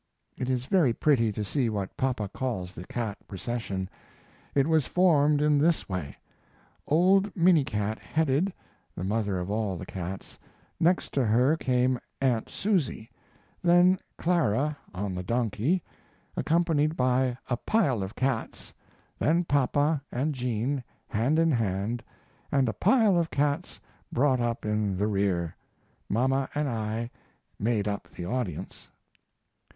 It 0.35 0.49
is 0.49 0.65
very 0.65 0.93
pretty 0.93 1.31
to 1.31 1.43
see 1.43 1.69
what 1.69 1.95
papa 1.95 2.27
calls 2.27 2.73
the 2.73 2.85
cat 2.87 3.19
procession; 3.27 3.87
it 4.55 4.65
was 4.65 4.87
formed 4.87 5.43
in 5.43 5.59
this 5.59 5.87
way. 5.87 6.17
Old 6.87 7.31
Minniecat 7.35 7.99
headed, 7.99 8.51
(the 8.95 9.03
mother 9.03 9.37
of 9.37 9.51
all 9.51 9.77
the 9.77 9.85
cats) 9.85 10.39
next 10.79 11.13
to 11.13 11.23
her 11.23 11.55
came 11.55 11.99
aunt 12.19 12.49
Susie, 12.49 13.11
then 13.61 13.99
Clara 14.17 14.75
on 14.91 15.13
the 15.13 15.21
donkey, 15.21 15.83
accompanied 16.35 16.97
by 16.97 17.37
a 17.47 17.55
pile 17.55 18.01
of 18.01 18.15
cats, 18.15 18.73
then 19.19 19.43
papa 19.43 20.01
and 20.11 20.33
Jean 20.33 20.83
hand 21.09 21.37
in 21.37 21.51
hand 21.51 22.01
and 22.51 22.67
a 22.67 22.73
pile 22.73 23.19
of 23.19 23.29
cats 23.29 23.79
brought 24.11 24.39
up 24.39 24.65
in 24.65 24.97
the 24.97 25.05
rear, 25.05 25.55
mama 26.09 26.49
and 26.55 26.67
I 26.67 27.11
made 27.59 27.87
up 27.87 28.09
the 28.09 28.25
audience. 28.25 28.89